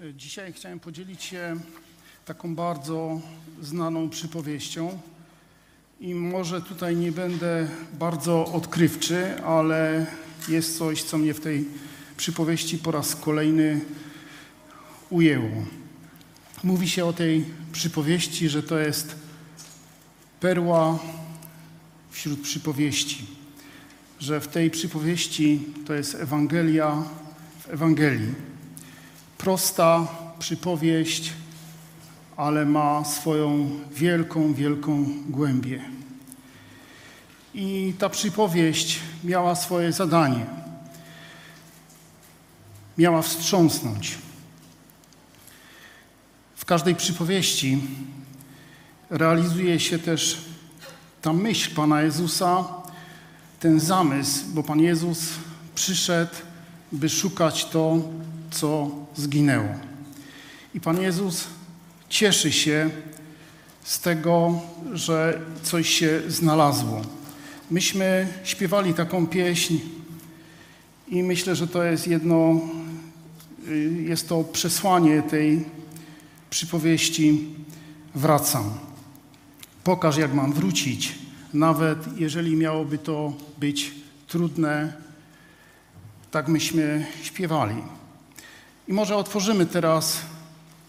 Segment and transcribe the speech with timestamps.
[0.00, 1.56] Dzisiaj chciałem podzielić się
[2.24, 3.20] taką bardzo
[3.62, 5.00] znaną przypowieścią.
[6.00, 10.06] I może tutaj nie będę bardzo odkrywczy, ale
[10.48, 11.64] jest coś, co mnie w tej
[12.16, 13.80] przypowieści po raz kolejny
[15.10, 15.64] ujęło.
[16.64, 19.16] Mówi się o tej przypowieści, że to jest
[20.40, 20.98] perła
[22.10, 23.26] wśród przypowieści.
[24.20, 27.02] Że w tej przypowieści to jest Ewangelia
[27.60, 28.57] w Ewangelii.
[29.38, 30.06] Prosta
[30.38, 31.32] przypowieść,
[32.36, 35.84] ale ma swoją wielką, wielką głębię.
[37.54, 40.46] I ta przypowieść miała swoje zadanie.
[42.98, 44.18] Miała wstrząsnąć.
[46.56, 47.80] W każdej przypowieści
[49.10, 50.38] realizuje się też
[51.22, 52.64] ta myśl Pana Jezusa,
[53.60, 55.18] ten zamysł, bo Pan Jezus
[55.74, 56.34] przyszedł,
[56.92, 57.98] by szukać to,
[58.50, 59.74] co zginęło.
[60.74, 61.46] I Pan Jezus
[62.08, 62.90] cieszy się
[63.82, 64.60] z tego,
[64.92, 67.02] że coś się znalazło.
[67.70, 69.78] Myśmy śpiewali taką pieśń
[71.08, 72.60] i myślę, że to jest jedno,
[74.06, 75.64] jest to przesłanie tej
[76.50, 77.54] przypowieści
[78.14, 78.70] Wracam.
[79.84, 81.14] Pokaż, jak mam wrócić,
[81.54, 83.94] nawet jeżeli miałoby to być
[84.26, 84.92] trudne,
[86.30, 87.74] tak myśmy śpiewali.
[88.88, 90.20] I może otworzymy teraz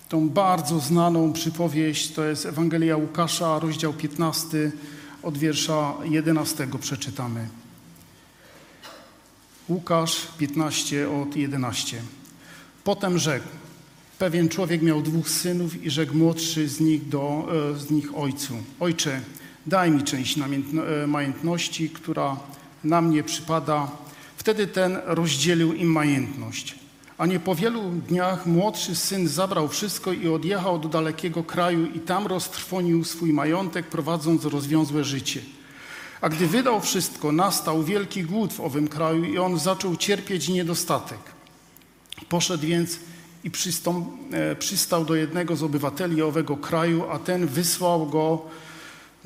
[0.10, 4.72] tą bardzo znaną przypowieść, to jest Ewangelia Łukasza, rozdział 15,
[5.24, 7.48] od wiersza 11 przeczytamy.
[9.70, 12.02] Łukasz 15 od 11.
[12.84, 13.48] Potem rzekł,
[14.20, 19.22] pewien człowiek miał dwóch synów i rzekł młodszy z nich, do, z nich ojcu, ojcze,
[19.66, 20.40] daj mi część
[21.08, 22.38] majątności, która
[22.84, 23.92] na mnie przypada.
[24.38, 26.80] Wtedy ten rozdzielił im majątność.
[27.20, 32.00] A nie po wielu dniach młodszy syn zabrał wszystko i odjechał do dalekiego kraju i
[32.00, 35.42] tam roztrwonił swój majątek, prowadząc rozwiązłe życie.
[36.22, 41.20] A gdy wydał wszystko, nastał wielki głód w owym kraju i on zaczął cierpieć niedostatek.
[42.30, 43.00] Poszedł więc
[43.44, 48.46] i przystąp, e, przystał do jednego z obywateli owego kraju, a ten wysłał go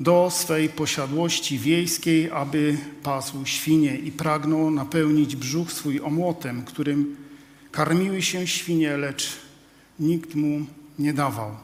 [0.00, 7.23] do swej posiadłości wiejskiej, aby pasł świnie i pragnął napełnić brzuch swój omłotem, którym
[7.74, 9.28] Karmiły się świnie, lecz
[9.98, 10.66] nikt mu
[10.98, 11.56] nie dawał.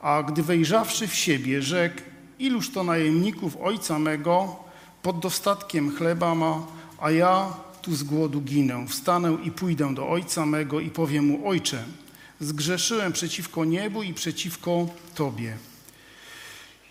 [0.00, 2.00] A gdy wejrzawszy w siebie, rzekł,
[2.38, 4.56] iluż to najemników ojca mego
[5.02, 6.66] pod dostatkiem chleba ma,
[6.98, 7.52] a ja
[7.82, 8.86] tu z głodu ginę.
[8.88, 11.84] Wstanę i pójdę do ojca mego i powiem mu, ojcze,
[12.40, 15.56] zgrzeszyłem przeciwko niebu i przeciwko Tobie.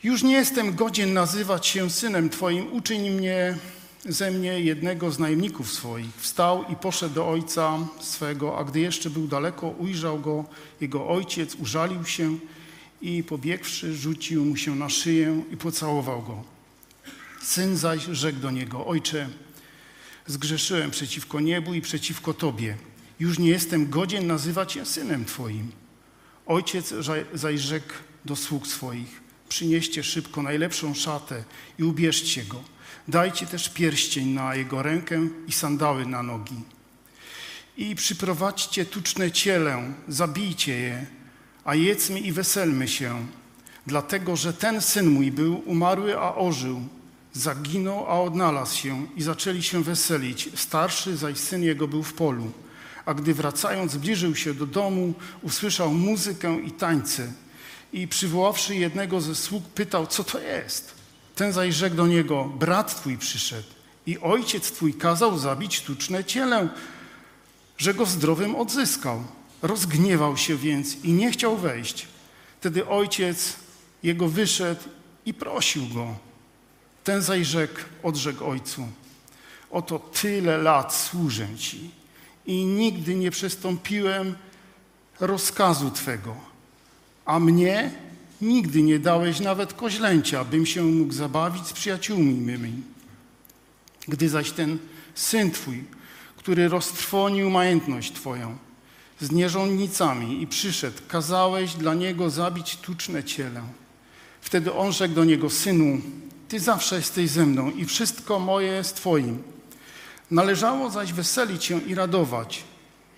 [0.03, 3.57] Już nie jestem godzien nazywać się synem Twoim, uczyń mnie
[4.05, 6.15] ze mnie jednego z najemników swoich.
[6.17, 10.45] Wstał i poszedł do ojca swego, a gdy jeszcze był daleko, ujrzał go
[10.81, 12.37] jego ojciec, użalił się
[13.01, 16.43] i pobiegłszy, rzucił mu się na szyję i pocałował go.
[17.41, 19.29] Syn zaś rzekł do niego, ojcze,
[20.27, 22.77] zgrzeszyłem przeciwko niebu i przeciwko Tobie.
[23.19, 25.71] Już nie jestem godzien nazywać się synem Twoim.
[26.45, 26.93] Ojciec
[27.33, 27.93] zaś rzekł
[28.25, 31.43] do sług swoich, przynieście szybko najlepszą szatę
[31.79, 32.63] i ubierzcie go
[33.09, 36.55] Dajcie też pierścień na jego rękę i sandały na nogi.
[37.77, 41.05] I przyprowadźcie tuczne ciele, zabijcie je,
[41.65, 43.25] a jedzmy i weselmy się,
[43.87, 46.81] dlatego że ten syn mój był umarły, a ożył,
[47.33, 50.49] zaginął, a odnalazł się i zaczęli się weselić.
[50.55, 52.51] Starszy zaś syn jego był w polu.
[53.05, 57.33] A gdy wracając zbliżył się do domu, usłyszał muzykę i tańce
[57.93, 60.98] i przywoławszy jednego ze sług pytał, co to jest.
[61.39, 63.67] Ten zaś rzekł do niego, brat twój przyszedł
[64.05, 66.69] i ojciec twój kazał zabić tuczne ciele,
[67.77, 69.23] że go zdrowym odzyskał.
[69.61, 72.07] Rozgniewał się więc i nie chciał wejść.
[72.59, 73.55] Wtedy ojciec
[74.03, 74.81] jego wyszedł
[75.25, 76.15] i prosił go.
[77.03, 78.87] Ten zaś rzekł, odrzekł ojcu,
[79.71, 81.91] oto tyle lat służę ci
[82.45, 84.35] i nigdy nie przestąpiłem
[85.19, 86.35] rozkazu Twego,
[87.25, 87.91] a mnie
[88.41, 92.73] Nigdy nie dałeś nawet koźlęcia, bym się mógł zabawić z przyjaciółmi mymi.
[94.07, 94.77] Gdy zaś ten
[95.15, 95.83] syn Twój,
[96.37, 98.57] który roztrwonił majątność Twoją
[99.21, 103.61] z nierządnicami i przyszedł, kazałeś dla niego zabić tuczne ciele.
[104.41, 106.01] Wtedy on rzekł do niego, synu,
[106.49, 109.43] Ty zawsze jesteś ze mną i wszystko moje jest Twoim.
[110.31, 112.63] Należało zaś weselić się i radować,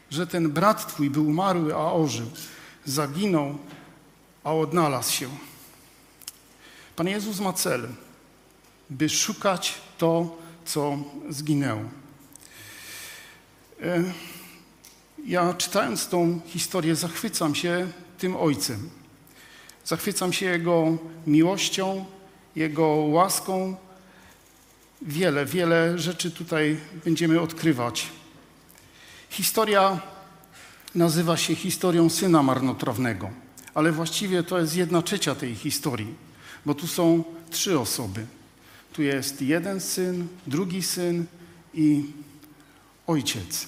[0.09, 2.27] że ten brat Twój był umarły, a ożył,
[2.85, 3.57] zaginął,
[4.43, 5.29] a odnalazł się.
[6.95, 7.88] Pan Jezus ma cel,
[8.89, 10.97] by szukać to, co
[11.29, 11.81] zginęło.
[13.81, 14.03] E,
[15.25, 18.89] Ja czytając tą historię zachwycam się tym ojcem.
[19.85, 20.97] Zachwycam się jego
[21.27, 22.05] miłością,
[22.55, 23.75] jego łaską.
[25.01, 28.07] Wiele, wiele rzeczy tutaj będziemy odkrywać.
[29.29, 29.99] Historia
[30.95, 33.29] nazywa się historią syna marnotrawnego,
[33.73, 36.13] ale właściwie to jest jedna trzecia tej historii,
[36.65, 38.25] bo tu są trzy osoby.
[38.94, 41.25] Tu jest jeden syn, drugi syn
[41.73, 42.03] i
[43.07, 43.68] ojciec.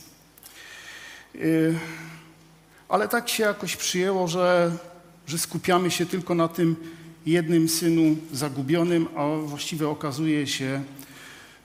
[1.36, 1.76] Y,
[2.90, 4.78] ale tak się jakoś przyjęło, że,
[5.28, 6.76] że skupiamy się tylko na tym
[7.26, 10.84] jednym synu zagubionym, a właściwie okazuje się,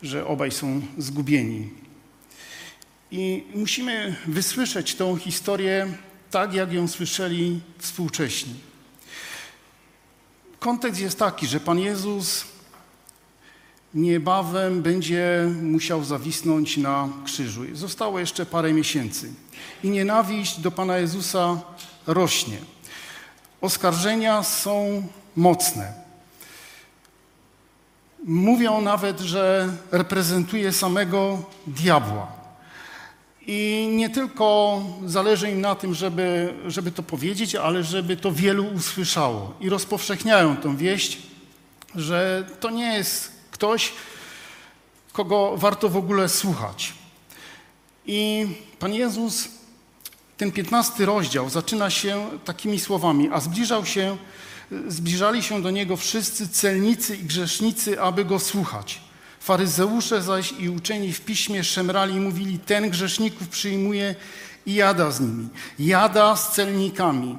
[0.03, 1.71] że obaj są zgubieni.
[3.11, 5.89] I musimy wysłyszeć tą historię
[6.31, 8.55] tak, jak ją słyszeli współcześni.
[10.61, 12.45] Kontekst jest taki, że Pan Jezus
[13.95, 17.63] niebawem będzie musiał zawisnąć na krzyżu.
[17.73, 19.33] Zostało jeszcze parę miesięcy.
[19.83, 21.61] I nienawiść do Pana Jezusa
[22.07, 22.59] rośnie.
[23.61, 25.93] Oskarżenia są mocne.
[28.25, 32.33] Mówią nawet, że reprezentuje samego diabła.
[33.51, 38.67] I nie tylko zależy im na tym, żeby, żeby to powiedzieć, ale żeby to wielu
[38.67, 39.55] usłyszało.
[39.61, 41.19] I rozpowszechniają tę wieść,
[41.95, 43.93] że to nie jest ktoś,
[45.13, 46.93] kogo warto w ogóle słuchać.
[48.07, 48.47] I
[48.79, 49.49] Pan Jezus,
[50.37, 54.17] ten piętnasty rozdział zaczyna się takimi słowami, a zbliżał się,
[54.89, 59.08] zbliżali się do Niego wszyscy celnicy i grzesznicy, aby Go słuchać.
[59.49, 64.15] Faryzeusze zaś i uczeni w piśmie szemrali i mówili, ten grzeszników przyjmuje
[64.67, 65.49] i jada z nimi.
[65.79, 67.39] Jada z celnikami.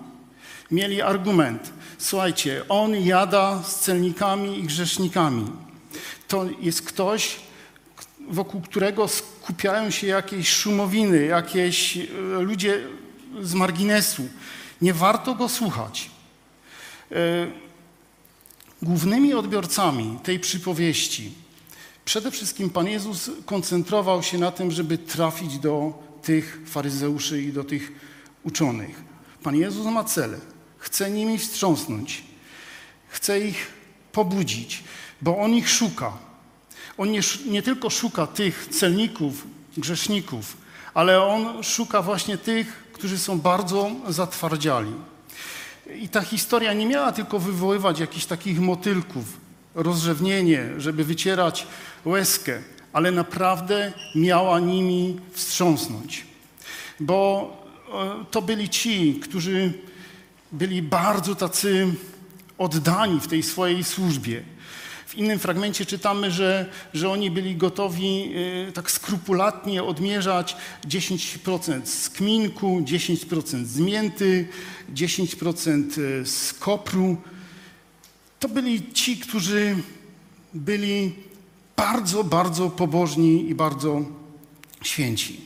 [0.71, 1.73] Mieli argument.
[1.97, 5.51] Słuchajcie, on jada z celnikami i grzesznikami.
[6.27, 7.35] To jest ktoś,
[8.29, 12.07] wokół którego skupiają się jakieś szumowiny, jakieś e,
[12.41, 12.79] ludzie
[13.41, 14.29] z marginesu.
[14.81, 16.09] Nie warto go słuchać.
[17.11, 17.15] E,
[18.81, 21.48] głównymi odbiorcami tej przypowieści
[22.09, 27.63] Przede wszystkim Pan Jezus koncentrował się na tym, żeby trafić do tych faryzeuszy i do
[27.63, 27.91] tych
[28.43, 29.03] uczonych.
[29.43, 30.37] Pan Jezus ma cele.
[30.77, 32.23] Chce nimi wstrząsnąć.
[33.07, 33.67] Chce ich
[34.11, 34.83] pobudzić,
[35.21, 36.17] bo On ich szuka.
[36.97, 39.47] On nie, nie tylko szuka tych celników,
[39.77, 40.57] grzeszników,
[40.93, 44.93] ale On szuka właśnie tych, którzy są bardzo zatwardziali.
[45.95, 51.67] I ta historia nie miała tylko wywoływać jakichś takich motylków, rozrzewnienie, żeby wycierać
[52.05, 52.61] łezkę,
[52.93, 56.25] ale naprawdę miała nimi wstrząsnąć.
[56.99, 57.51] Bo
[57.89, 59.73] e, to byli ci, którzy
[60.51, 61.87] byli bardzo tacy
[62.57, 64.43] oddani w tej swojej służbie.
[65.09, 68.33] W innym fragmencie czytamy, że, że oni byli gotowi
[68.67, 70.55] e, tak skrupulatnie odmierzać
[70.87, 74.47] 10% z kminku, 10% z mięty,
[74.93, 77.17] 10% e, z kopru.
[78.39, 79.75] To byli ci, którzy
[80.53, 81.13] byli
[81.77, 84.01] bardzo, bardzo pobożni i bardzo
[84.81, 85.41] święci.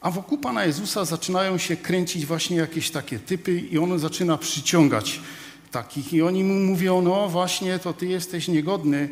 [0.00, 5.20] A wokół Pana Jezusa zaczynają się kręcić właśnie jakieś takie typy i on zaczyna przyciągać
[5.70, 6.12] takich.
[6.12, 9.08] I oni mu mówią, no właśnie, to ty jesteś niegodny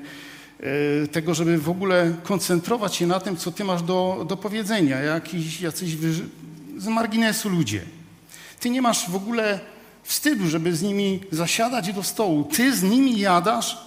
[0.61, 4.99] e, tego, żeby w ogóle koncentrować się na tym, co ty masz do, do powiedzenia.
[4.99, 5.97] Jakiś, jacyś
[6.79, 7.83] z marginesu ludzie.
[8.61, 9.61] Ty nie masz w ogóle
[10.05, 12.45] wstydu, żeby z nimi zasiadać do stołu.
[12.45, 13.79] Ty z nimi jadasz,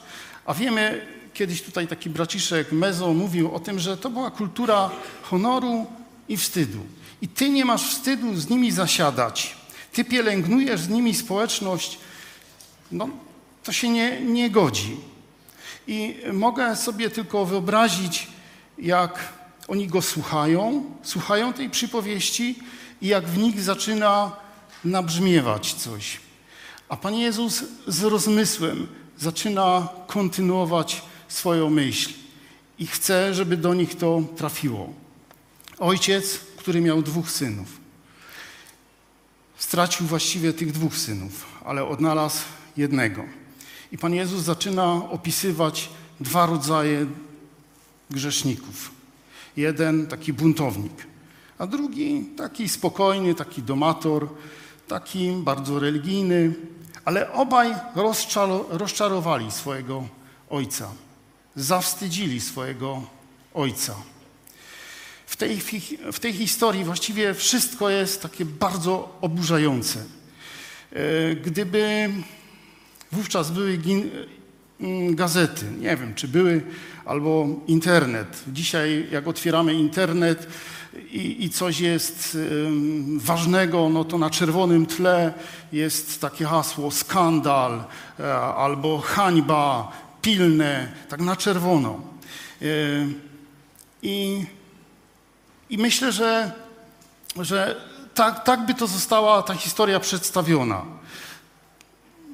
[0.45, 4.89] a wiemy, kiedyś tutaj taki braciszek Mezo mówił o tym, że to była kultura
[5.21, 5.85] honoru
[6.29, 6.79] i wstydu.
[7.21, 9.55] I ty nie masz wstydu z nimi zasiadać.
[9.91, 11.99] Ty pielęgnujesz z nimi społeczność.
[12.91, 13.09] No,
[13.63, 14.97] to się nie, nie godzi.
[15.87, 18.27] I mogę sobie tylko wyobrazić,
[18.77, 19.33] jak
[19.67, 22.59] oni go słuchają, słuchają tej przypowieści
[23.01, 24.31] i jak w nich zaczyna
[24.85, 26.19] nabrzmiewać coś.
[26.89, 32.13] A Pan Jezus z rozmysłem zaczyna kontynuować swoją myśl
[32.79, 34.93] i chce, żeby do nich to trafiło.
[35.79, 37.67] Ojciec, który miał dwóch synów,
[39.57, 42.43] stracił właściwie tych dwóch synów, ale odnalazł
[42.77, 43.23] jednego.
[43.91, 47.05] I Pan Jezus zaczyna opisywać dwa rodzaje
[48.09, 48.91] grzeszników.
[49.57, 51.07] Jeden taki buntownik,
[51.57, 54.29] a drugi taki spokojny, taki domator,
[54.87, 56.53] taki bardzo religijny,
[57.05, 57.75] ale obaj
[58.71, 60.03] rozczarowali swojego
[60.49, 60.91] ojca
[61.57, 63.03] zawstydzili swojego
[63.53, 63.95] ojca.
[65.25, 65.61] W tej,
[66.11, 69.99] w tej historii właściwie wszystko jest takie bardzo oburzające.
[70.93, 72.09] E, gdyby
[73.11, 73.79] wówczas były
[74.79, 76.61] mm, gazety, nie wiem czy były,
[77.05, 78.43] albo internet.
[78.47, 80.47] Dzisiaj, jak otwieramy internet,
[81.11, 82.37] i, i coś jest
[83.17, 85.33] ważnego, no to na czerwonym tle
[85.71, 87.83] jest takie hasło skandal
[88.19, 91.99] e, albo hańba, pilne, tak na czerwono.
[92.61, 92.65] E,
[94.01, 94.45] I,
[95.69, 96.51] i myślę, że,
[97.39, 97.81] że
[98.13, 100.85] tak, tak by to została ta historia przedstawiona.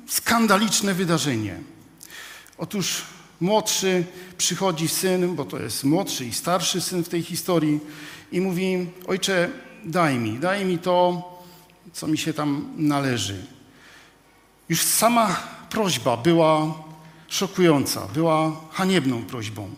[0.07, 1.59] Skandaliczne wydarzenie.
[2.57, 3.01] Otóż
[3.43, 4.03] młodszy
[4.37, 7.79] przychodzi syn, bo to jest młodszy i starszy syn w tej historii,
[8.31, 9.49] i mówi: Ojcze,
[9.85, 11.23] daj mi, daj mi to,
[11.93, 13.45] co mi się tam należy.
[14.69, 15.35] Już sama
[15.69, 16.73] prośba była
[17.27, 19.69] szokująca, była haniebną prośbą.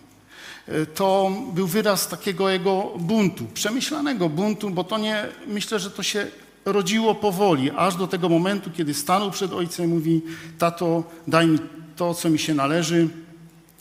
[0.67, 6.03] E, to był wyraz takiego jego buntu, przemyślanego buntu, bo to nie, myślę, że to
[6.03, 6.27] się
[6.65, 10.21] rodziło powoli, aż do tego momentu, kiedy stanął przed ojcem i mówi:
[10.57, 11.59] Tato, daj mi
[11.95, 13.24] to, co mi się należy.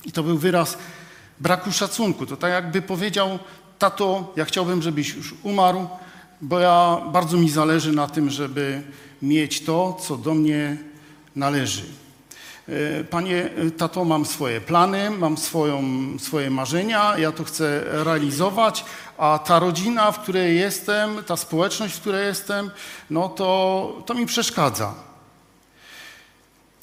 [0.06, 0.78] I to był wyraz
[1.40, 2.26] braku szacunku.
[2.26, 3.38] To tak jakby powiedział:
[3.78, 5.88] Tato, ja chciałbym, żebyś już umarł,
[6.40, 8.82] bo ja bardzo mi zależy na tym, żeby
[9.23, 10.76] mieć to, co do mnie
[11.37, 11.82] należy.
[12.68, 15.82] E, panie, tato, mam swoje plany, mam swoją,
[16.18, 18.84] swoje marzenia, ja to chcę realizować,
[19.18, 22.70] a ta rodzina, w której jestem, ta społeczność, w której jestem,
[23.11, 24.94] no to, to mi przeszkadza.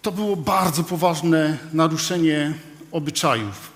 [0.02, 2.54] To było bardzo poważne naruszenie
[2.92, 3.72] obyczajów.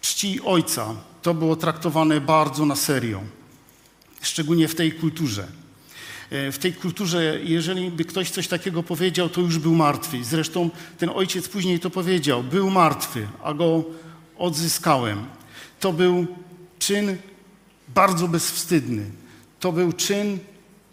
[0.00, 3.20] Czci ojca to było traktowane bardzo na serio,
[4.22, 5.48] szczególnie w tej kulturze.
[6.30, 10.24] E, w tej kulturze, jeżeli by ktoś coś takiego powiedział, to już był martwy.
[10.24, 13.84] Zresztą ten ojciec później to powiedział: Był martwy, a go
[14.38, 15.26] odzyskałem.
[15.80, 16.26] To był
[16.78, 17.16] czyn
[17.88, 19.10] bardzo bezwstydny.
[19.60, 20.38] To był czyn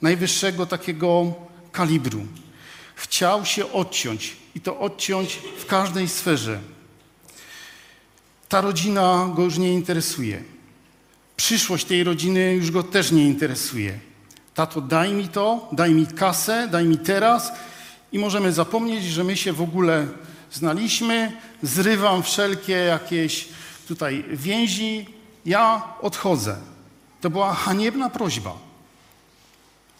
[0.01, 1.33] najwyższego takiego
[1.71, 2.27] kalibru.
[2.95, 6.59] Chciał się odciąć i to odciąć w każdej sferze.
[8.53, 10.43] Ta rodzina go już nie interesuje.
[11.35, 13.99] Przyszłość tej rodziny już go też nie interesuje.
[14.53, 17.51] Tato, daj mi to, daj mi kasę, daj mi teraz
[18.11, 20.07] i możemy zapomnieć, że my się w ogóle
[20.51, 21.31] znaliśmy.
[21.63, 23.47] Zrywam wszelkie jakieś
[23.87, 25.05] tutaj więzi.
[25.45, 26.57] Ja odchodzę.
[27.21, 28.57] To była haniebna prośba.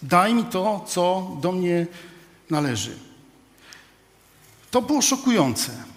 [0.02, 1.88] Daj mi to, co do mnie
[2.50, 2.98] należy.
[4.72, 5.93] To było szokujące,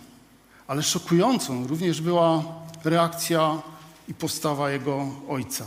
[0.68, 2.42] ale szokującą również była
[2.84, 3.62] reakcja
[4.08, 5.66] i postawa jego ojca.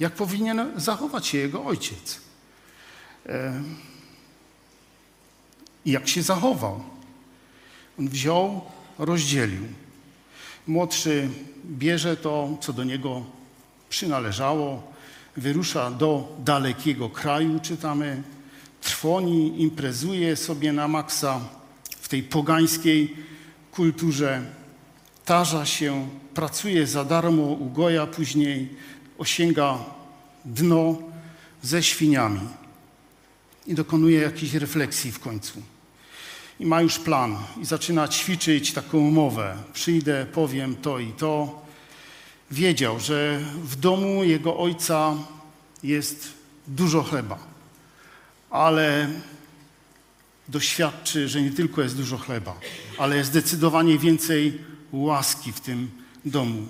[0.00, 2.20] Jak powinien zachować się jego ojciec?
[5.84, 6.80] I jak się zachował?
[7.98, 8.60] On wziął,
[8.98, 9.62] rozdzielił.
[10.66, 11.28] Młodszy
[11.66, 13.24] bierze to, co do niego
[13.88, 14.92] przynależało,
[15.36, 18.22] wyrusza do dalekiego kraju, czytamy,
[18.80, 21.40] trwoni, imprezuje sobie na maksa
[22.00, 23.16] w tej pogańskiej
[23.72, 24.42] kulturze,
[25.24, 28.68] tarza się, pracuje za darmo u Goja, później
[29.18, 29.78] osięga
[30.44, 30.98] dno
[31.62, 32.40] ze świniami
[33.66, 35.62] i dokonuje jakiejś refleksji w końcu.
[36.60, 39.56] I ma już plan i zaczyna ćwiczyć taką umowę.
[39.72, 41.62] Przyjdę, powiem to i to.
[42.50, 45.14] Wiedział, że w domu jego ojca
[45.82, 46.32] jest
[46.66, 47.38] dużo chleba,
[48.50, 49.08] ale
[50.48, 52.54] doświadczy, że nie tylko jest dużo chleba,
[53.00, 54.58] ale jest zdecydowanie więcej
[54.92, 55.90] łaski w tym
[56.24, 56.62] domu.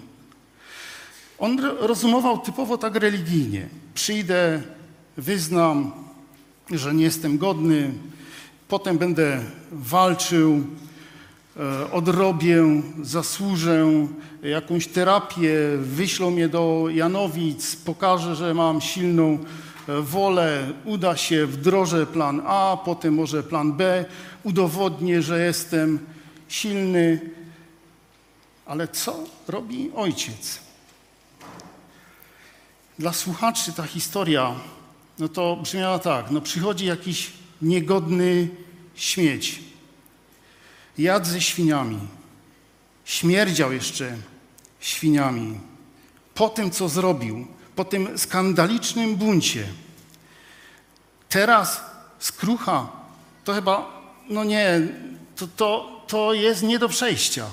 [1.38, 3.68] On rozumował typowo tak religijnie.
[3.94, 4.62] Przyjdę,
[5.16, 5.92] wyznam,
[6.70, 7.92] że nie jestem godny,
[8.68, 9.40] potem będę
[9.72, 10.64] walczył,
[11.56, 12.64] e, odrobię,
[13.02, 13.86] zasłużę
[14.42, 19.38] jakąś terapię, wyślą mnie do Janowic, pokażę, że mam silną
[19.88, 24.04] e, wolę, uda się, wdrożę plan A, potem może plan B,
[24.44, 25.98] udowodnię, że jestem
[26.50, 27.20] silny.
[28.66, 30.60] Ale co robi ojciec?
[32.98, 34.54] Dla słuchaczy ta historia
[35.20, 38.48] no to brzmiała tak, no przychodzi jakiś niegodny
[38.94, 39.60] śmieć,
[40.98, 41.98] jadł ze świniami,
[43.04, 44.16] śmierdział jeszcze
[44.80, 45.60] świniami.
[46.34, 49.68] Po tym, co zrobił, po tym skandalicznym buncie,
[51.28, 51.80] teraz
[52.18, 52.88] skrucha,
[53.44, 54.80] to chyba, no nie,
[55.36, 57.46] to, to, to jest nie do przejścia.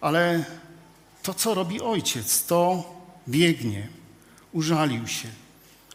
[0.00, 0.44] Ale
[1.22, 2.84] to, co robi ojciec, to
[3.28, 3.88] biegnie,
[4.52, 5.28] użalił się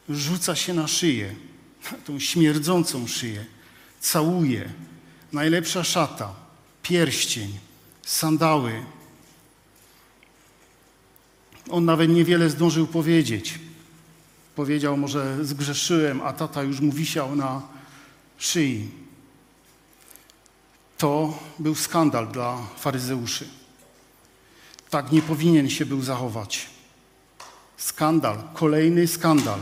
[0.10, 1.36] rzuca się na szyję,
[2.06, 3.46] tą śmierdzącą szyję,
[4.00, 4.70] całuje.
[5.34, 6.34] Najlepsza szata,
[6.84, 7.60] pierścień,
[8.06, 8.84] sandały.
[11.70, 13.60] On nawet niewiele zdążył powiedzieć.
[14.56, 17.62] Powiedział, może zgrzeszyłem, a tata już mu wisiał na
[18.38, 18.90] szyi.
[21.00, 23.48] To był skandal dla faryzeuszy.
[24.90, 26.68] Tak nie powinien się był zachować.
[27.78, 29.60] Skandal, kolejny skandal.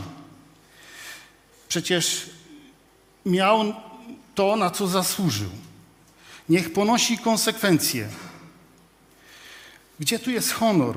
[1.68, 2.30] Przecież
[3.26, 3.74] miał
[4.34, 5.50] to, na co zasłużył.
[6.48, 8.08] Niech ponosi konsekwencje.
[10.00, 10.96] Gdzie tu jest honor?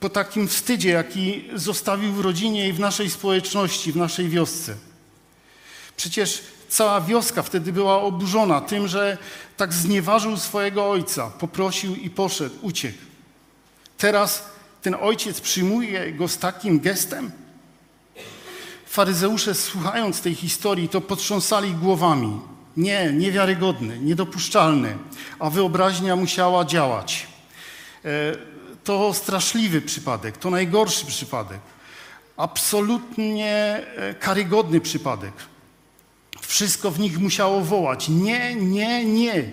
[0.00, 4.76] Po takim wstydzie, jaki zostawił w rodzinie i w naszej społeczności, w naszej wiosce.
[5.96, 9.18] Przecież cała wioska wtedy była oburzona tym, że
[9.56, 12.98] tak znieważył swojego ojca, poprosił i poszedł, uciekł.
[13.98, 14.44] Teraz
[14.82, 17.30] ten ojciec przyjmuje go z takim gestem?
[18.86, 22.40] Faryzeusze, słuchając tej historii, to potrząsali głowami.
[22.76, 24.96] Nie, niewiarygodny, niedopuszczalny,
[25.38, 27.26] a wyobraźnia musiała działać.
[28.04, 28.08] E,
[28.84, 31.60] to straszliwy przypadek, to najgorszy przypadek,
[32.36, 35.32] absolutnie e, karygodny przypadek.
[36.48, 39.52] Wszystko w nich musiało wołać: nie, nie, nie.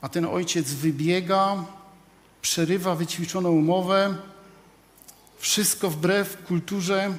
[0.00, 1.64] A ten ojciec wybiega,
[2.40, 4.14] przerywa wyćwiczoną umowę,
[5.38, 7.14] wszystko wbrew kulturze.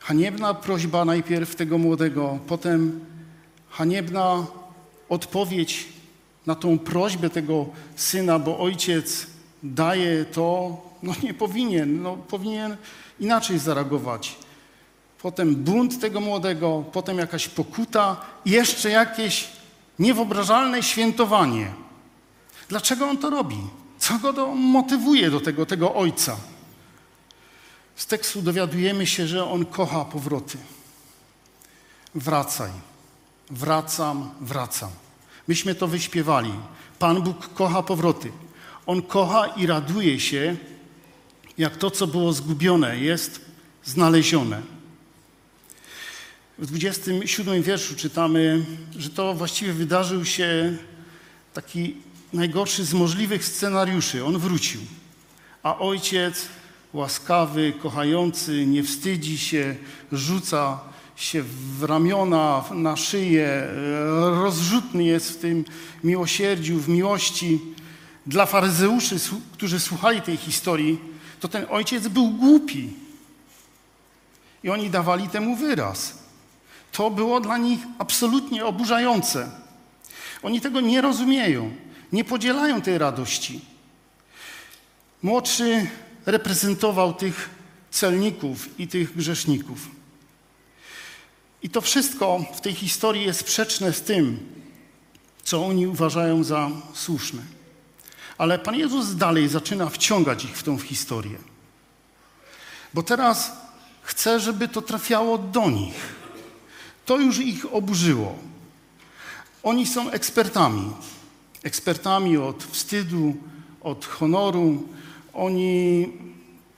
[0.00, 3.00] Haniebna prośba najpierw tego młodego, potem
[3.68, 4.46] haniebna
[5.08, 5.88] odpowiedź
[6.46, 7.66] na tą prośbę tego
[7.96, 9.26] syna, bo ojciec
[9.62, 12.76] daje to, no nie powinien, no powinien
[13.20, 14.43] inaczej zareagować.
[15.24, 18.16] Potem bunt tego młodego, potem jakaś pokuta,
[18.46, 19.48] jeszcze jakieś
[19.98, 21.72] niewyobrażalne świętowanie.
[22.68, 23.56] Dlaczego on to robi?
[23.98, 26.36] Co go do, motywuje do tego, tego ojca?
[27.96, 30.58] Z tekstu dowiadujemy się, że on kocha powroty.
[32.14, 32.70] Wracaj,
[33.50, 34.90] wracam, wracam.
[35.48, 36.52] Myśmy to wyśpiewali.
[36.98, 38.32] Pan Bóg kocha powroty.
[38.86, 40.56] On kocha i raduje się,
[41.58, 43.40] jak to, co było zgubione, jest
[43.84, 44.73] znalezione.
[46.58, 48.64] W 27 wierszu czytamy,
[48.98, 50.76] że to właściwie wydarzył się
[51.54, 51.96] taki
[52.32, 54.24] najgorszy z możliwych scenariuszy.
[54.24, 54.80] On wrócił,
[55.62, 56.46] a ojciec
[56.92, 59.76] łaskawy, kochający, nie wstydzi się,
[60.12, 60.80] rzuca
[61.16, 61.42] się
[61.78, 63.68] w ramiona, na szyję,
[64.20, 65.64] rozrzutny jest w tym
[66.04, 67.60] miłosierdziu, w miłości.
[68.26, 69.16] Dla faryzeuszy,
[69.52, 70.98] którzy słuchali tej historii,
[71.40, 72.90] to ten ojciec był głupi.
[74.64, 76.23] I oni dawali temu wyraz.
[76.94, 79.50] To było dla nich absolutnie oburzające.
[80.42, 81.76] Oni tego nie rozumieją,
[82.12, 83.60] nie podzielają tej radości.
[85.22, 85.90] Młodszy
[86.26, 87.50] reprezentował tych
[87.90, 89.78] celników i tych grzeszników.
[91.62, 94.46] I to wszystko w tej historii jest sprzeczne z tym,
[95.42, 97.42] co oni uważają za słuszne.
[98.38, 101.38] Ale Pan Jezus dalej zaczyna wciągać ich w tą historię.
[102.94, 103.52] Bo teraz
[104.02, 106.23] chce, żeby to trafiało do nich.
[107.04, 108.38] To już ich oburzyło.
[109.62, 110.90] Oni są ekspertami.
[111.62, 113.36] Ekspertami od wstydu,
[113.80, 114.88] od honoru.
[115.34, 116.08] Oni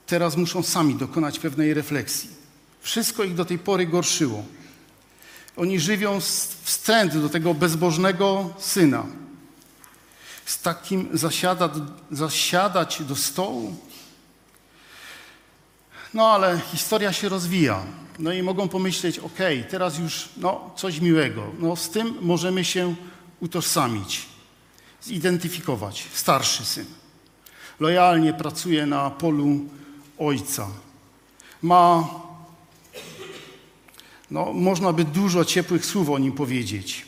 [0.07, 2.31] teraz muszą sami dokonać pewnej refleksji.
[2.81, 4.45] Wszystko ich do tej pory gorszyło.
[5.57, 6.21] Oni żywią
[6.63, 9.07] wstręt do tego bezbożnego syna.
[10.45, 11.71] Z takim zasiada,
[12.11, 13.77] zasiadać do stołu.
[16.15, 17.83] No ale historia się rozwija.
[18.19, 19.39] No i mogą pomyśleć, ok,
[19.71, 21.53] teraz już no, coś miłego.
[21.59, 22.95] No, z tym możemy się
[23.41, 24.27] utożsamić,
[25.03, 26.07] zidentyfikować.
[26.13, 26.87] Starszy syn.
[27.81, 29.61] Lojalnie pracuje na polu
[30.19, 30.69] ojca.
[31.63, 32.09] Ma,
[34.31, 37.07] no, można by dużo ciepłych słów o nim powiedzieć.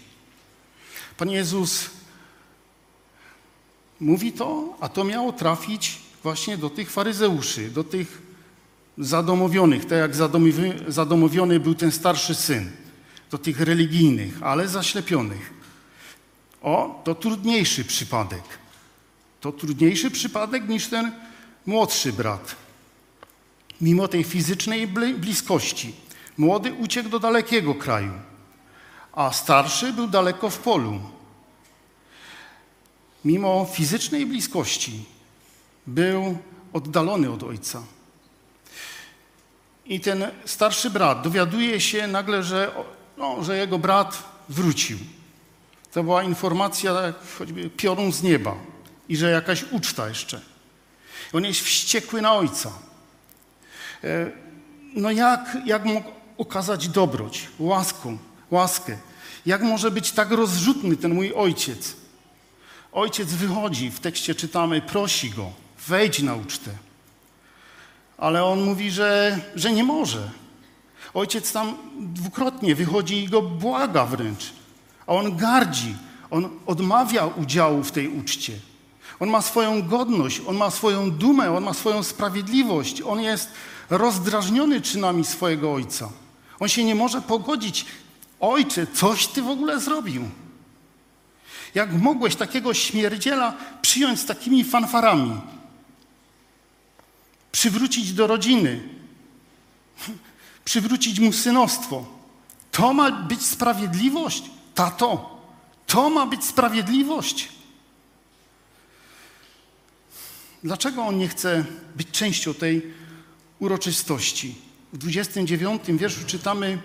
[1.17, 1.91] Pan Jezus
[4.01, 8.28] mówi to, a to miało trafić właśnie do tych faryzeuszy, do tych
[8.99, 10.15] zadomowionych, tak jak
[10.89, 12.71] zadomowiony był ten starszy syn,
[13.31, 15.53] do tych religijnych, ale zaślepionych.
[16.63, 18.43] O, to trudniejszy przypadek.
[19.41, 21.13] To trudniejszy przypadek niż ten
[21.67, 22.57] młodszy brat.
[23.81, 24.87] Mimo tej fizycznej
[25.19, 25.95] bliskości,
[26.39, 28.13] młody uciekł do dalekiego kraju,
[29.13, 31.01] a starszy był daleko w polu.
[33.25, 35.05] Mimo fizycznej bliskości
[35.87, 36.39] był
[36.73, 37.83] oddalony od ojca.
[39.89, 42.71] I ten starszy brat dowiaduje się nagle, że,
[43.17, 44.99] no, że jego brat wrócił.
[45.93, 48.55] To była informacja, choćby piorun z nieba
[49.09, 50.41] i że jakaś uczta jeszcze.
[51.33, 52.73] On jest wściekły na ojca.
[54.05, 54.31] E,
[54.95, 58.17] no jak, jak mógł okazać dobroć, łaskę,
[58.51, 58.99] łaskę?
[59.47, 61.97] Jak może być tak rozrzutny ten mój ojciec?
[62.93, 65.53] Ojciec wychodzi, w tekście czytamy, prosi go,
[65.89, 66.71] wejdź na ucztę
[68.19, 70.31] ale on mówi, że, że nie może.
[71.15, 74.53] Ojciec tam dwukrotnie wychodzi i go błaga wręcz,
[75.07, 75.95] a on gardzi,
[76.31, 78.53] on odmawia udziału w tej uczcie.
[79.21, 83.03] On ma swoją godność, on ma swoją dumę, on ma swoją sprawiedliwość.
[83.03, 83.51] On jest
[83.91, 86.09] rozdrażniony czynami swojego ojca.
[86.61, 87.87] On się nie może pogodzić.
[88.41, 90.23] Ojcze, coś ty w ogóle zrobił.
[91.75, 95.41] Jak mogłeś takiego śmierdziela przyjąć z takimi fanfarami?
[97.59, 98.81] Przywrócić do rodziny,
[100.65, 102.07] przywrócić mu synostwo.
[102.71, 104.43] To ma być sprawiedliwość,
[104.75, 105.41] tato.
[105.87, 107.49] To ma być sprawiedliwość.
[110.65, 111.65] Dlaczego on nie chce
[111.97, 112.95] być częścią tej
[113.59, 114.55] uroczystości?
[114.93, 116.79] W 29 wierszu czytamy: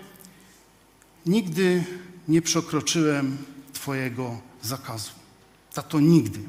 [1.26, 1.84] Nigdy
[2.28, 3.38] nie przekroczyłem
[3.72, 5.10] Twojego zakazu.
[5.74, 6.40] Tato nigdy.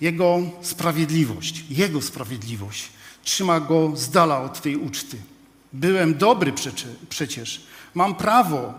[0.00, 2.88] Jego sprawiedliwość, Jego sprawiedliwość
[3.24, 5.16] trzyma go z dala od tej uczty.
[5.72, 6.52] Byłem dobry
[7.08, 7.66] przecież.
[7.94, 8.74] Mam prawo.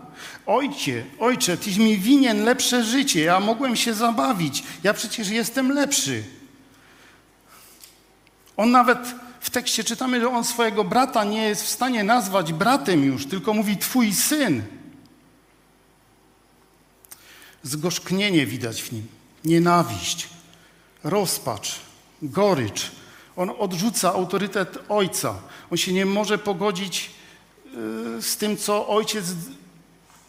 [0.46, 3.20] Ojcie, ojcze, tyś mi winien lepsze życie.
[3.20, 4.62] Ja mogłem się zabawić.
[4.82, 6.24] Ja przecież jestem lepszy.
[8.56, 13.04] On nawet w tekście czytamy, że on swojego brata nie jest w stanie nazwać bratem
[13.04, 14.62] już, tylko mówi twój syn.
[17.62, 19.06] Zgorzknienie widać w nim,
[19.44, 20.28] nienawiść,
[21.04, 21.80] rozpacz,
[22.22, 22.90] gorycz.
[23.36, 25.34] On odrzuca autorytet ojca.
[25.70, 27.10] On się nie może pogodzić
[28.18, 29.26] y, z tym, co ojciec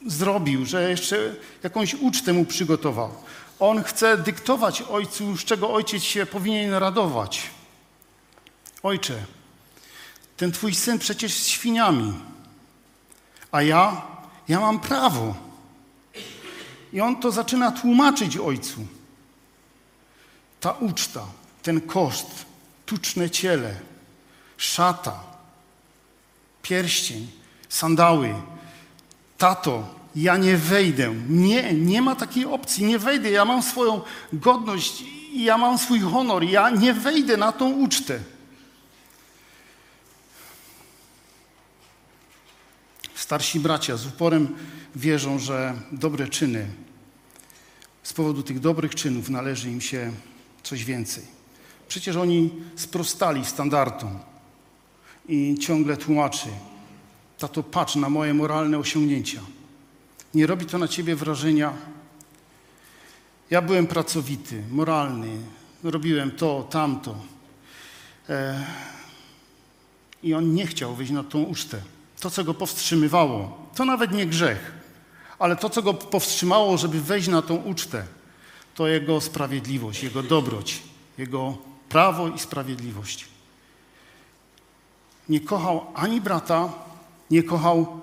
[0.08, 3.10] zrobił, że jeszcze jakąś ucztę mu przygotował.
[3.60, 7.42] On chce dyktować ojcu, z czego ojciec się powinien radować.
[8.84, 9.26] Ojcze,
[10.38, 12.14] ten twój syn przecież z świniami,
[13.52, 14.02] a ja,
[14.48, 15.36] ja mam prawo.
[16.94, 18.88] I on to zaczyna tłumaczyć ojcu.
[20.64, 21.26] Ta uczta,
[21.64, 22.46] ten koszt,
[22.86, 23.76] tuczne ciele,
[24.58, 25.24] szata,
[26.62, 27.28] pierścień,
[27.70, 28.34] sandały.
[29.38, 31.16] Tato, ja nie wejdę.
[31.30, 33.32] Nie, nie ma takiej opcji, nie wejdę.
[33.32, 34.02] Ja mam swoją
[34.34, 35.04] godność,
[35.36, 38.20] ja mam swój honor, ja nie wejdę na tą ucztę.
[43.16, 44.56] Starsi bracia z uporem
[44.96, 46.68] wierzą, że dobre czyny,
[48.04, 50.12] z powodu tych dobrych czynów należy im się
[50.64, 51.24] coś więcej.
[51.88, 54.20] Przecież oni sprostali standardom
[55.28, 56.48] i ciągle tłumaczy,
[57.38, 59.42] tato patrz na moje moralne osiągnięcia.
[60.34, 61.74] Nie robi to na ciebie wrażenia.
[63.50, 65.38] Ja byłem pracowity, moralny,
[65.84, 67.16] robiłem to, tamto.
[68.30, 68.66] E...
[70.24, 71.82] I on nie chciał wyjść na tą ucztę
[72.24, 74.72] to, co go powstrzymywało, to nawet nie grzech,
[75.40, 78.06] ale to, co go powstrzymało, żeby wejść na tą ucztę,
[78.76, 80.82] to jego sprawiedliwość, jego dobroć,
[81.18, 81.58] jego
[81.90, 83.26] prawo i sprawiedliwość.
[85.30, 86.70] Nie kochał ani brata,
[87.32, 88.02] nie kochał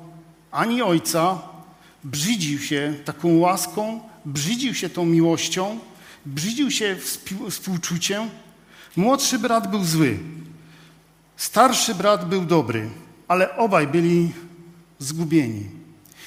[0.50, 1.42] ani ojca,
[2.04, 5.78] brzydził się taką łaską, brzydził się tą miłością,
[6.26, 6.96] brzydził się
[7.50, 8.30] współczuciem.
[8.96, 10.18] Młodszy brat był zły,
[11.36, 12.90] starszy brat był dobry
[13.30, 14.32] ale obaj byli
[14.98, 15.66] zgubieni.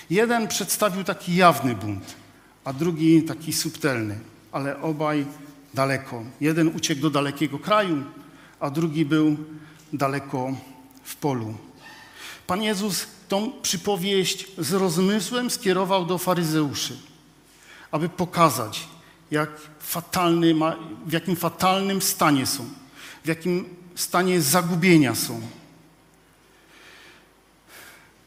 [0.10, 2.16] Jeden przedstawił taki jawny bunt,
[2.66, 4.20] a drugi taki subtelny,
[4.54, 5.26] ale obaj
[5.74, 6.24] daleko.
[6.42, 8.04] Jeden uciekł do dalekiego kraju,
[8.60, 9.38] a drugi był
[9.94, 10.56] daleko
[11.04, 11.58] w polu.
[12.48, 16.98] Pan Jezus tą przypowieść z rozmysłem skierował do faryzeuszy,
[17.92, 18.88] aby pokazać,
[19.32, 20.56] jak fatalny,
[21.06, 22.66] w jakim fatalnym stanie są,
[23.24, 25.42] w jakim stanie zagubienia są.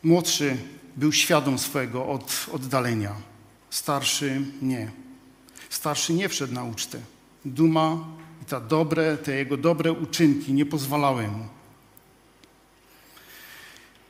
[0.03, 0.57] Młodszy
[0.97, 3.15] był świadom swojego od, oddalenia,
[3.71, 5.06] starszy nie.
[5.71, 7.01] Starszy nie wszedł na ucztę.
[7.45, 8.05] Duma
[8.43, 11.47] i ta dobre, te jego dobre uczynki nie pozwalały mu.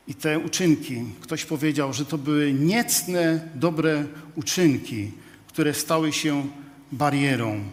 [0.08, 5.12] I te uczynki, ktoś powiedział, że to były niecne, dobre uczynki,
[5.48, 6.48] które stały się
[6.92, 7.64] barierą,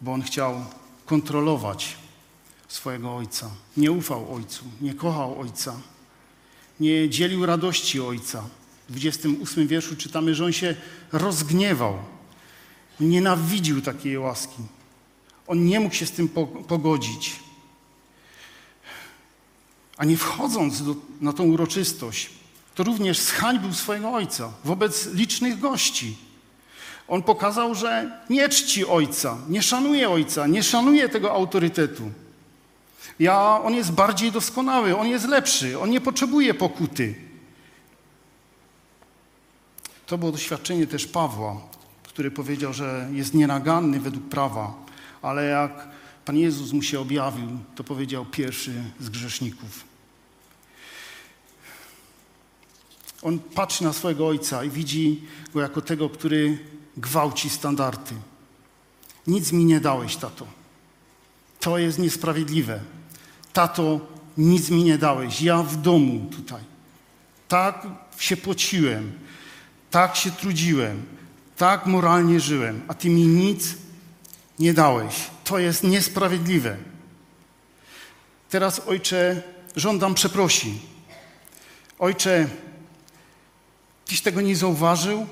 [0.00, 0.64] bo on chciał
[1.06, 1.96] kontrolować
[2.68, 3.50] swojego ojca.
[3.76, 5.74] Nie ufał ojcu, nie kochał ojca
[6.80, 8.44] nie dzielił radości ojca.
[8.88, 10.74] W 28 wierszu czytamy, że on się
[11.12, 11.98] rozgniewał.
[13.00, 14.62] Nienawidził takiej łaski.
[15.46, 16.28] On nie mógł się z tym
[16.68, 17.36] pogodzić.
[19.96, 22.30] A nie wchodząc do, na tą uroczystość,
[22.74, 26.16] to również zhańbił swojego ojca wobec licznych gości.
[27.08, 32.10] On pokazał, że nie czci ojca, nie szanuje ojca, nie szanuje tego autorytetu.
[33.18, 37.14] Ja, on jest bardziej doskonały, on jest lepszy, on nie potrzebuje pokuty.
[40.06, 41.60] To było doświadczenie też Pawła,
[42.14, 44.74] który powiedział, że jest nienaganny według prawa,
[45.22, 45.88] ale jak
[46.24, 49.84] Pan Jezus mu się objawił, to powiedział pierwszy z grzeszników.
[53.22, 55.22] On patrzy na swojego ojca i widzi
[55.54, 56.58] go jako tego, który
[56.96, 58.14] gwałci standardy.
[59.26, 60.46] Nic mi nie dałeś, tato.
[61.60, 62.80] To jest niesprawiedliwe.
[63.52, 64.00] Tato,
[64.38, 65.42] nic mi nie dałeś.
[65.42, 66.62] Ja w domu tutaj.
[67.48, 67.86] Tak
[68.18, 69.12] się pociłem,
[69.90, 71.13] tak się trudziłem,
[71.56, 73.74] tak moralnie żyłem, a ty mi nic
[74.58, 75.14] nie dałeś.
[75.44, 76.76] To jest niesprawiedliwe.
[78.50, 79.42] Teraz, ojcze,
[79.76, 80.78] żądam przeprosi.
[81.98, 82.48] Ojcze,
[84.06, 85.26] tyś tego nie zauważył?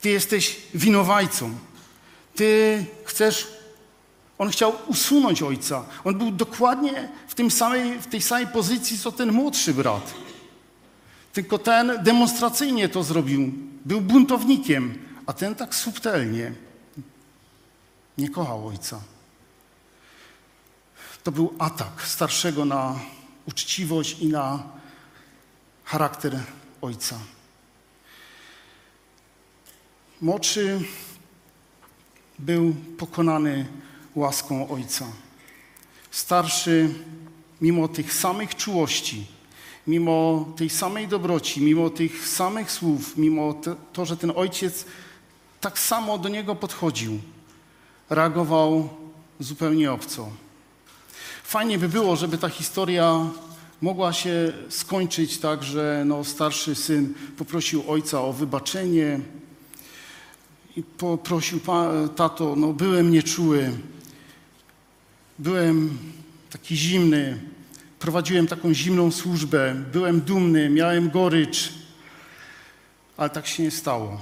[0.00, 1.54] Ty jesteś winowajcą.
[2.34, 3.48] Ty chcesz,
[4.38, 5.84] on chciał usunąć ojca.
[6.04, 10.14] On był dokładnie w, tym samej, w tej samej pozycji, co ten młodszy brat.
[11.32, 13.52] Tylko ten demonstracyjnie to zrobił.
[13.86, 16.52] Był buntownikiem, a ten tak subtelnie
[18.18, 19.00] nie kochał ojca.
[21.22, 22.98] To był atak starszego na
[23.48, 24.62] uczciwość i na
[25.84, 26.40] charakter
[26.80, 27.18] ojca.
[30.20, 30.80] Młodszy
[32.38, 33.66] był pokonany
[34.14, 35.06] łaską ojca.
[36.10, 36.94] Starszy,
[37.60, 39.26] mimo tych samych czułości,
[39.86, 43.54] mimo tej samej dobroci, mimo tych samych słów, mimo
[43.92, 44.84] to, że ten ojciec
[45.60, 47.20] tak samo do niego podchodził,
[48.10, 48.88] reagował
[49.40, 50.28] zupełnie obco.
[51.44, 53.26] Fajnie by było, żeby ta historia
[53.82, 59.20] mogła się skończyć tak, że no, starszy syn poprosił ojca o wybaczenie
[60.76, 61.60] i poprosił,
[62.16, 63.72] tato, no byłem nieczuły,
[65.38, 65.98] byłem
[66.50, 67.40] taki zimny,
[67.98, 71.72] prowadziłem taką zimną służbę, byłem dumny, miałem gorycz,
[73.16, 74.20] ale tak się nie stało.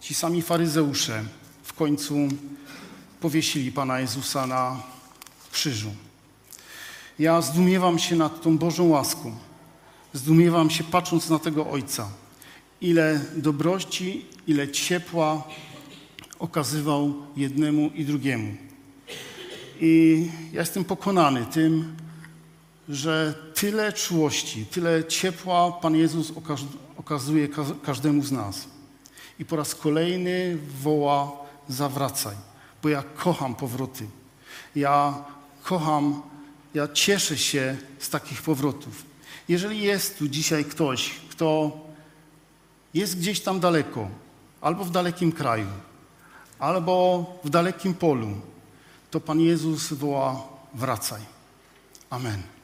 [0.00, 1.24] Ci sami faryzeusze
[1.62, 2.14] w końcu
[3.20, 4.82] powiesili Pana Jezusa na
[5.52, 5.94] krzyżu.
[7.18, 9.36] Ja zdumiewam się nad tą Bożą łaską.
[10.12, 12.08] Zdumiewam się patrząc na tego Ojca.
[12.80, 15.42] Ile dobrości, ile ciepła
[16.38, 18.54] okazywał jednemu i drugiemu.
[19.80, 21.96] I ja jestem pokonany tym,
[22.88, 26.32] że tyle czułości, tyle ciepła Pan Jezus
[26.96, 27.48] okazuje
[27.82, 28.68] każdemu z nas.
[29.38, 31.32] I po raz kolejny woła:
[31.68, 32.36] zawracaj,
[32.82, 34.06] bo ja kocham powroty.
[34.74, 35.24] Ja
[35.62, 36.22] kocham
[36.76, 39.04] ja cieszę się z takich powrotów.
[39.48, 41.80] Jeżeli jest tu dzisiaj ktoś, kto
[42.94, 44.08] jest gdzieś tam daleko,
[44.60, 45.68] albo w dalekim kraju,
[46.58, 48.40] albo w dalekim polu,
[49.10, 51.22] to Pan Jezus woła: wracaj.
[52.10, 52.55] Amen.